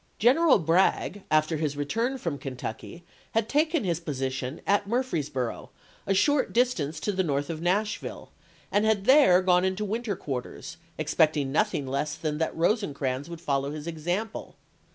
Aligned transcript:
General 0.17 0.57
Bragg, 0.57 1.21
after 1.29 1.57
his 1.57 1.77
return 1.77 2.17
from 2.17 2.39
Kentucky, 2.39 3.03
had 3.33 3.47
taken 3.47 3.83
position 3.99 4.59
at 4.65 4.87
Murfreesboro, 4.87 5.69
a 6.07 6.15
short 6.15 6.51
dis 6.51 6.73
tance 6.73 6.99
to 6.99 7.11
the 7.11 7.23
south 7.23 7.51
of 7.51 7.61
Nashville, 7.61 8.31
and 8.71 8.83
had 8.83 9.05
there 9.05 9.43
gone 9.43 9.63
into 9.63 9.85
winter 9.85 10.15
quarters, 10.15 10.77
expecting 10.97 11.51
nothing 11.51 11.85
less 11.85 12.15
than 12.15 12.39
that 12.39 12.57
Rosecrans 12.57 13.29
would 13.29 13.41
follow 13.41 13.69
his 13.69 13.85
example. 13.85 14.55